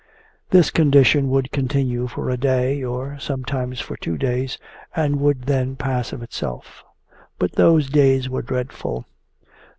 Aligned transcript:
This 0.49 0.71
condition 0.71 1.29
would 1.29 1.51
continue 1.51 2.07
for 2.07 2.31
a 2.31 2.35
day, 2.35 2.83
or 2.83 3.19
sometimes 3.19 3.79
for 3.79 3.95
two 3.95 4.17
days, 4.17 4.57
and 4.95 5.19
would 5.21 5.43
then 5.43 5.75
pass 5.75 6.11
of 6.11 6.23
itself. 6.23 6.83
But 7.37 7.51
those 7.51 7.87
days 7.87 8.27
were 8.27 8.41
dreadful. 8.41 9.05